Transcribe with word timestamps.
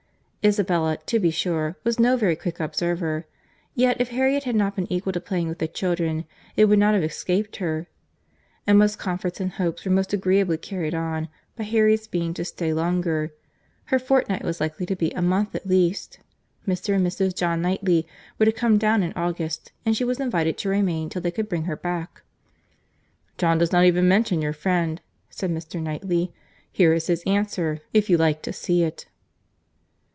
—Isabella, 0.43 0.97
to 1.05 1.19
be 1.19 1.29
sure, 1.29 1.75
was 1.83 1.99
no 1.99 2.17
very 2.17 2.35
quick 2.35 2.59
observer; 2.59 3.27
yet 3.75 4.01
if 4.01 4.09
Harriet 4.09 4.43
had 4.45 4.55
not 4.55 4.75
been 4.75 4.91
equal 4.91 5.13
to 5.13 5.21
playing 5.21 5.47
with 5.47 5.59
the 5.59 5.67
children, 5.67 6.25
it 6.55 6.65
would 6.65 6.79
not 6.79 6.95
have 6.95 7.03
escaped 7.03 7.57
her. 7.57 7.85
Emma's 8.65 8.95
comforts 8.95 9.39
and 9.39 9.51
hopes 9.51 9.85
were 9.85 9.91
most 9.91 10.13
agreeably 10.13 10.57
carried 10.57 10.95
on, 10.95 11.29
by 11.55 11.63
Harriet's 11.63 12.07
being 12.07 12.33
to 12.33 12.43
stay 12.43 12.73
longer; 12.73 13.31
her 13.93 13.99
fortnight 13.99 14.43
was 14.43 14.59
likely 14.59 14.87
to 14.87 14.95
be 14.95 15.11
a 15.11 15.21
month 15.21 15.53
at 15.53 15.67
least. 15.67 16.17
Mr. 16.67 16.95
and 16.95 17.05
Mrs. 17.05 17.35
John 17.35 17.61
Knightley 17.61 18.07
were 18.39 18.47
to 18.47 18.51
come 18.51 18.79
down 18.79 19.03
in 19.03 19.13
August, 19.13 19.71
and 19.85 19.95
she 19.95 20.03
was 20.03 20.19
invited 20.19 20.57
to 20.57 20.69
remain 20.69 21.09
till 21.09 21.21
they 21.21 21.29
could 21.29 21.49
bring 21.49 21.65
her 21.65 21.77
back. 21.77 22.23
"John 23.37 23.59
does 23.59 23.71
not 23.71 23.85
even 23.85 24.07
mention 24.07 24.41
your 24.41 24.53
friend," 24.53 25.01
said 25.29 25.51
Mr. 25.51 25.79
Knightley. 25.79 26.33
"Here 26.71 26.93
is 26.95 27.05
his 27.05 27.21
answer, 27.27 27.81
if 27.93 28.09
you 28.09 28.17
like 28.17 28.41
to 28.41 28.51
see 28.51 28.81
it." 28.81 29.05